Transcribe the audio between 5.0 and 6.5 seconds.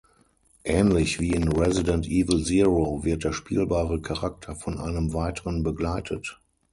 weiteren begleitet.